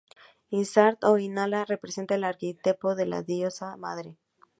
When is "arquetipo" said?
2.23-2.95